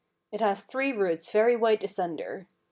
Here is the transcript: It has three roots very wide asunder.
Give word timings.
It 0.31 0.41
has 0.41 0.63
three 0.63 0.91
roots 0.93 1.31
very 1.31 1.55
wide 1.55 1.83
asunder. 1.83 2.47